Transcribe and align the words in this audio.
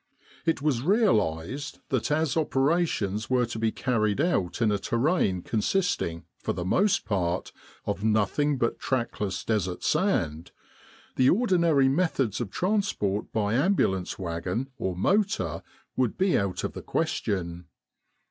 It 0.47 0.63
was 0.63 0.81
realised 0.81 1.77
that 1.89 2.09
as 2.09 2.35
operations 2.35 3.29
were 3.29 3.45
to 3.45 3.59
be 3.59 3.71
carried 3.71 4.19
out 4.19 4.59
in 4.59 4.71
a 4.71 4.79
terrain 4.79 5.43
consisting, 5.43 6.25
for 6.39 6.53
the 6.53 6.65
most 6.65 7.05
part, 7.05 7.51
of 7.85 8.03
nothing 8.03 8.57
but 8.57 8.79
trackless 8.79 9.43
desert 9.43 9.83
sand, 9.83 10.49
the 11.17 11.29
or 11.29 11.45
dinary 11.45 11.87
methods 11.87 12.41
of 12.41 12.49
transport 12.49 13.31
by 13.31 13.53
ambulance 13.53 14.17
wagon 14.17 14.71
or 14.79 14.95
motor 14.95 15.61
would 15.95 16.17
be 16.17 16.35
out 16.35 16.63
of 16.63 16.73
the 16.73 16.81
question. 16.81 17.65